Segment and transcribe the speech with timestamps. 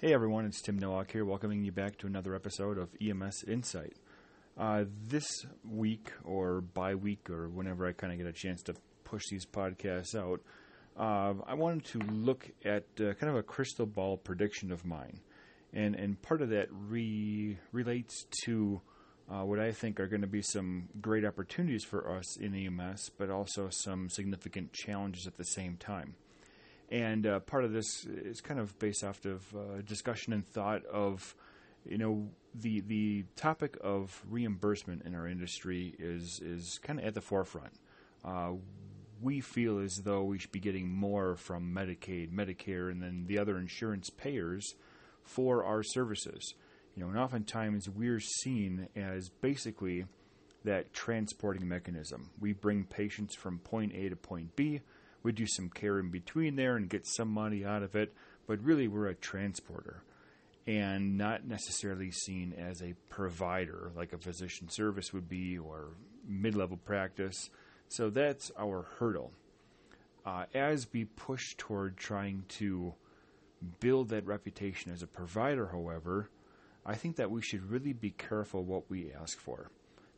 [0.00, 3.98] Hey everyone, it's Tim Nowak here, welcoming you back to another episode of EMS Insight.
[4.56, 8.74] Uh, this week, or bi week, or whenever I kind of get a chance to
[9.04, 10.40] push these podcasts out,
[10.98, 15.20] uh, I wanted to look at uh, kind of a crystal ball prediction of mine.
[15.74, 18.80] And, and part of that re- relates to
[19.30, 23.10] uh, what I think are going to be some great opportunities for us in EMS,
[23.18, 26.14] but also some significant challenges at the same time.
[26.90, 30.84] And uh, part of this is kind of based off of uh, discussion and thought
[30.86, 31.36] of,
[31.84, 37.14] you know, the the topic of reimbursement in our industry is is kind of at
[37.14, 37.72] the forefront.
[38.24, 38.52] Uh,
[39.22, 43.38] we feel as though we should be getting more from Medicaid, Medicare, and then the
[43.38, 44.74] other insurance payers
[45.22, 46.54] for our services.
[46.96, 50.06] You know, and oftentimes we're seen as basically
[50.64, 52.30] that transporting mechanism.
[52.40, 54.80] We bring patients from point A to point B
[55.22, 58.12] we do some care in between there and get some money out of it,
[58.46, 60.02] but really we're a transporter
[60.66, 65.88] and not necessarily seen as a provider like a physician service would be or
[66.26, 67.50] mid level practice.
[67.88, 69.32] So that's our hurdle.
[70.24, 72.94] Uh, as we push toward trying to
[73.80, 76.28] build that reputation as a provider, however,
[76.84, 79.70] I think that we should really be careful what we ask for.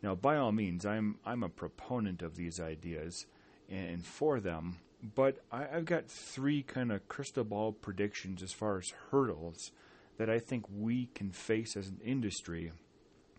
[0.02, 3.26] Now, by all means, I'm I'm a proponent of these ideas,
[3.72, 4.76] and for them,
[5.14, 9.72] but I, have got three kind of crystal ball predictions as far as hurdles
[10.18, 12.72] that I think we can face as an industry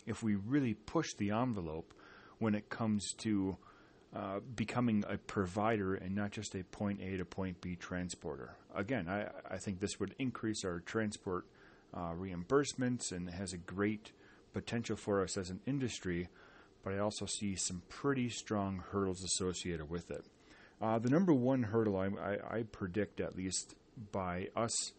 [0.06, 1.94] if we really push the envelope
[2.40, 3.56] when it comes to
[4.16, 8.56] uh, becoming a provider and not just a point A to point B transporter.
[8.75, 11.45] Again, I, I think this would increase our transport
[11.94, 14.12] uh, reimbursements and has a great
[14.52, 16.28] potential for us as an industry,
[16.84, 20.26] but I also see some pretty strong hurdles associated with it.
[20.81, 23.75] Uh, the number one hurdle I, I, I predict, at least
[24.12, 24.92] by us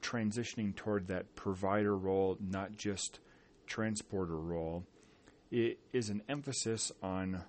[0.00, 3.18] transitioning toward that provider role, not just
[3.66, 4.84] transporter role,
[5.50, 7.42] it is an emphasis on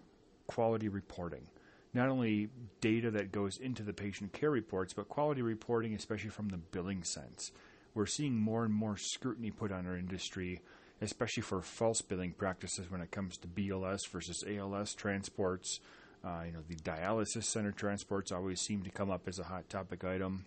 [0.48, 1.48] quality reporting.
[1.94, 2.50] Not only
[2.82, 7.04] data that goes into the patient care reports, but quality reporting, especially from the billing
[7.04, 7.52] sense.
[7.94, 10.62] We're seeing more and more scrutiny put on our industry,
[11.02, 15.80] especially for false billing practices when it comes to BLS versus ALS transports,
[16.24, 19.70] uh, you know, the dialysis center transports always seem to come up as a hot
[19.70, 20.46] topic item,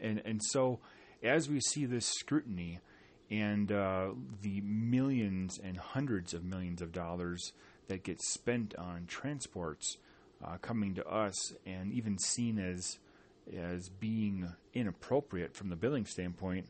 [0.00, 0.80] and and so
[1.22, 2.80] as we see this scrutiny
[3.30, 4.08] and uh,
[4.42, 7.52] the millions and hundreds of millions of dollars
[7.88, 9.96] that get spent on transports
[10.44, 12.98] uh, coming to us and even seen as
[13.54, 16.66] as being inappropriate from the billing standpoint,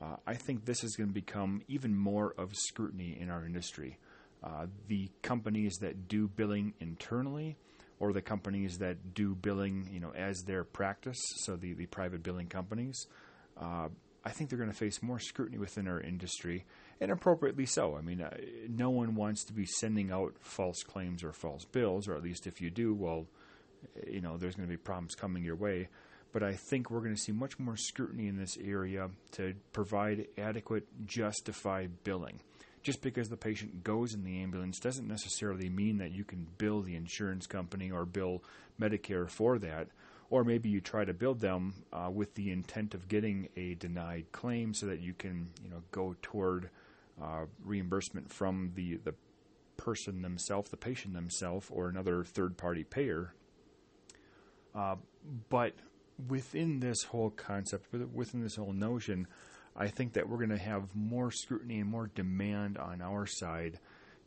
[0.00, 3.98] uh, I think this is going to become even more of scrutiny in our industry.
[4.42, 7.56] Uh, the companies that do billing internally
[8.00, 12.22] or the companies that do billing, you know, as their practice, so the, the private
[12.22, 13.06] billing companies,
[13.56, 13.88] uh,
[14.24, 16.64] I think they're going to face more scrutiny within our industry,
[17.00, 17.96] and appropriately so.
[17.96, 18.36] I mean, uh,
[18.68, 22.46] no one wants to be sending out false claims or false bills, or at least
[22.46, 23.26] if you do, well,
[24.06, 25.88] you know, there's going to be problems coming your way.
[26.34, 30.26] But I think we're going to see much more scrutiny in this area to provide
[30.36, 32.40] adequate, justified billing
[32.84, 36.82] just because the patient goes in the ambulance doesn't necessarily mean that you can bill
[36.82, 38.44] the insurance company or bill
[38.78, 39.88] Medicare for that.
[40.28, 44.26] Or maybe you try to bill them uh, with the intent of getting a denied
[44.32, 46.68] claim so that you can, you know, go toward
[47.22, 49.14] uh, reimbursement from the the
[49.76, 53.34] person themselves, the patient themselves, or another third party payer.
[54.74, 54.96] Uh,
[55.48, 55.74] but
[56.28, 59.26] within this whole concept, within this whole notion,
[59.76, 63.80] I think that we're going to have more scrutiny and more demand on our side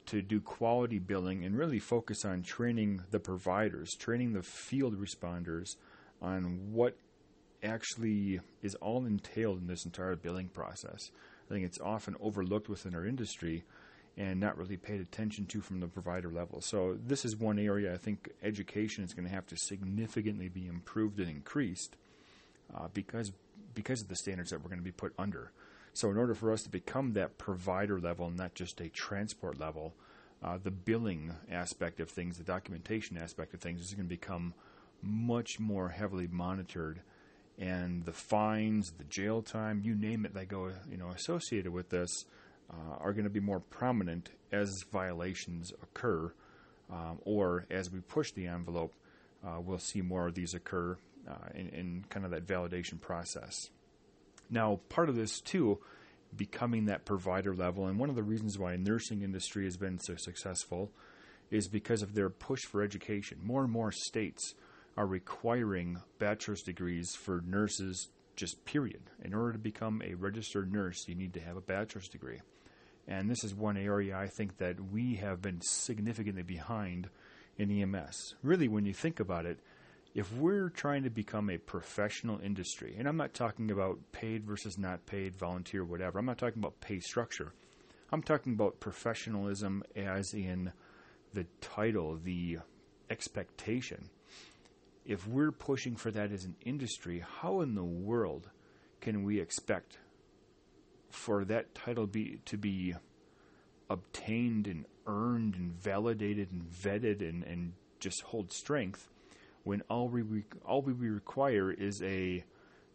[0.08, 5.75] to do quality billing and really focus on training the providers, training the field responders
[6.22, 6.98] on what
[7.64, 11.12] actually is all entailed in this entire billing process.
[11.50, 13.64] I think it's often overlooked within our industry
[14.17, 16.59] and not really paid attention to from the provider level.
[16.59, 20.67] So, this is one area I think education is going to have to significantly be
[20.67, 21.95] improved and increased
[22.75, 23.31] uh, because
[23.75, 25.51] because of the standards that we're going to be put under.
[25.94, 29.94] So, in order for us to become that provider level, not just a transport level,
[30.44, 34.53] uh, the billing aspect of things, the documentation aspect of things, is going to become
[35.01, 37.01] much more heavily monitored,
[37.59, 41.89] and the fines, the jail time, you name it, that go you know associated with
[41.89, 42.25] this,
[42.72, 46.31] uh, are going to be more prominent as violations occur,
[46.92, 48.94] um, or as we push the envelope,
[49.46, 50.98] uh, we'll see more of these occur
[51.30, 53.69] uh, in, in kind of that validation process.
[54.50, 55.80] Now, part of this too,
[56.36, 60.16] becoming that provider level, and one of the reasons why nursing industry has been so
[60.16, 60.92] successful
[61.50, 63.40] is because of their push for education.
[63.42, 64.54] More and more states
[64.98, 69.02] are requiring bachelor's degrees for nurses just period.
[69.24, 72.40] In order to become a registered nurse, you need to have a bachelor's degree.
[73.07, 77.09] And this is one area I think that we have been significantly behind
[77.57, 78.36] in EMS.
[78.44, 79.59] Really, when you think about it,
[80.13, 84.77] if we're trying to become a professional industry, and I'm not talking about paid versus
[84.77, 87.54] not paid, volunteer, whatever, I'm not talking about pay structure.
[88.12, 90.71] I'm talking about professionalism as in
[91.33, 92.59] the title, the
[93.09, 94.09] expectation.
[95.06, 98.50] If we're pushing for that as an industry, how in the world
[99.01, 100.00] can we expect
[101.09, 102.95] for that title be to be
[103.89, 109.09] obtained and earned and validated and vetted and, and just hold strength
[109.63, 110.24] when all we
[110.65, 112.44] all we require is a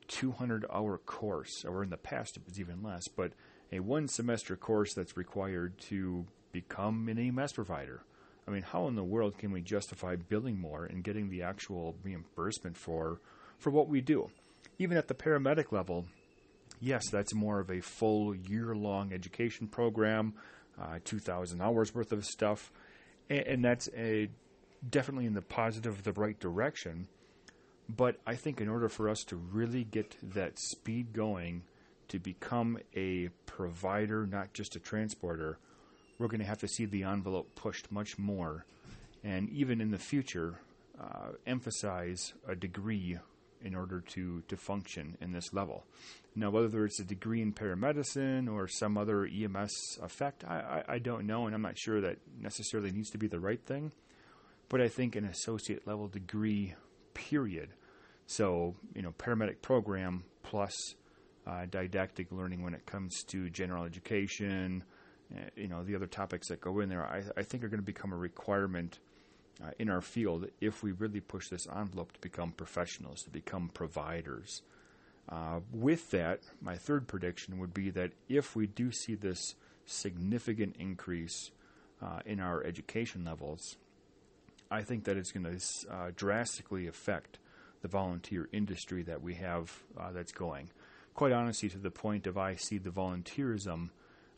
[0.09, 3.33] 200 hour course or in the past it was even less but
[3.73, 8.03] a one semester course that's required to become an EMS provider.
[8.47, 11.97] I mean, how in the world can we justify billing more and getting the actual
[12.03, 13.21] reimbursement for
[13.59, 14.31] for what we do?
[14.79, 16.07] Even at the paramedic level,
[16.83, 20.35] yes, that's more of a full year long education program,
[20.81, 22.73] uh, 2,000 hours worth of stuff,
[23.31, 24.29] and, and that's a
[24.89, 27.07] definitely in the positive, the right direction.
[27.89, 31.63] But I think in order for us to really get that speed going
[32.09, 35.59] to become a provider, not just a transporter,
[36.19, 38.65] we're going to have to see the envelope pushed much more.
[39.25, 40.59] And even in the future,
[41.01, 43.19] uh, emphasize a degree
[43.65, 45.85] in order to, to function in this level.
[46.35, 50.99] Now, whether it's a degree in paramedicine or some other EMS effect, I, I, I
[50.99, 53.93] don't know, and I'm not sure that necessarily needs to be the right thing.
[54.69, 56.75] But I think an associate level degree,
[57.13, 57.71] period.
[58.27, 60.73] So, you know, paramedic program plus
[61.47, 64.85] uh, didactic learning when it comes to general education,
[65.35, 67.81] uh, you know, the other topics that go in there, I, I think are going
[67.81, 68.99] to become a requirement
[69.63, 73.71] uh, in our field if we really push this envelope to become professionals, to become
[73.73, 74.63] providers.
[75.29, 79.55] Uh, with that, my third prediction would be that if we do see this
[79.87, 81.51] significant increase
[82.03, 83.77] uh, in our education levels,
[84.71, 87.39] I think that it's going to uh, drastically affect
[87.83, 90.71] the volunteer industry that we have uh, that's going
[91.15, 93.91] quite honestly, to the point of I see the volunteerism,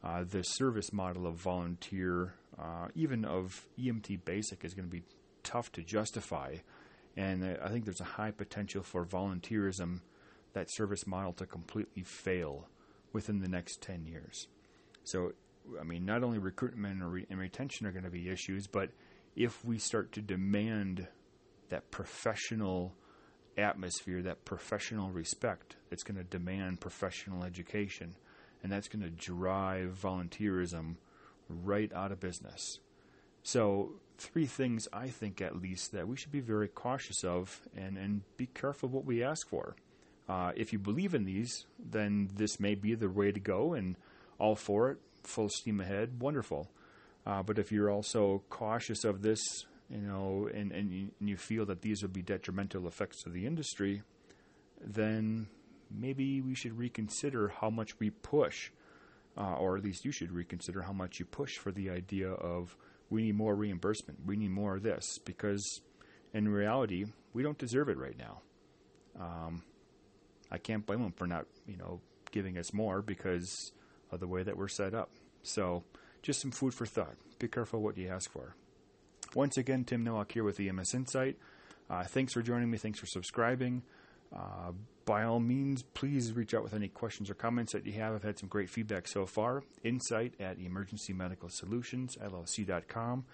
[0.04, 5.02] uh, the service model of volunteer, uh, even of EMT basic, is going to be
[5.42, 6.56] tough to justify.
[7.16, 10.00] And I think there's a high potential for volunteerism,
[10.52, 12.68] that service model, to completely fail
[13.12, 14.46] within the next 10 years.
[15.04, 15.32] So,
[15.80, 18.90] I mean, not only recruitment and, re- and retention are going to be issues, but
[19.36, 21.06] if we start to demand
[21.70, 22.94] that professional
[23.56, 28.16] atmosphere, that professional respect that's going to demand professional education,
[28.64, 30.96] and that's going to drive volunteerism
[31.48, 32.80] right out of business.
[33.44, 37.96] So, three things I think at least that we should be very cautious of and,
[37.96, 39.76] and be careful what we ask for.
[40.28, 43.96] Uh, if you believe in these, then this may be the way to go and
[44.38, 46.70] all for it, full steam ahead, wonderful.
[47.26, 49.40] Uh, but if you're also cautious of this
[49.90, 54.02] you know, and, and you, feel that these would be detrimental effects to the industry,
[54.82, 55.46] then
[55.90, 58.70] maybe we should reconsider how much we push,
[59.36, 62.76] uh, or at least you should reconsider how much you push for the idea of
[63.10, 65.80] we need more reimbursement, we need more of this, because
[66.32, 68.40] in reality, we don't deserve it right now.
[69.18, 69.62] Um,
[70.50, 72.00] I can't blame them for not, you know,
[72.30, 73.72] giving us more because
[74.10, 75.10] of the way that we're set up.
[75.42, 75.84] So,
[76.22, 77.16] just some food for thought.
[77.38, 78.56] Be careful what you ask for.
[79.34, 81.36] Once again, Tim Nowak here with EMS Insight.
[81.90, 82.78] Uh, thanks for joining me.
[82.78, 83.82] Thanks for subscribing.
[84.34, 84.72] Uh,
[85.04, 88.14] by all means, please reach out with any questions or comments that you have.
[88.14, 89.62] I've had some great feedback so far.
[89.82, 93.24] Insight at Emergency Medical Solutions, LLC.com.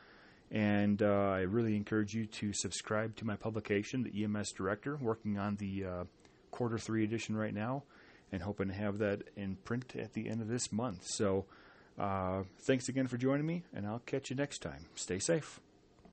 [0.51, 5.39] And uh, I really encourage you to subscribe to my publication, The EMS Director, working
[5.39, 6.05] on the uh,
[6.51, 7.85] quarter three edition right now
[8.33, 11.05] and hoping to have that in print at the end of this month.
[11.05, 11.47] So,
[11.99, 14.87] uh, thanks again for joining me, and I'll catch you next time.
[14.95, 15.61] Stay safe.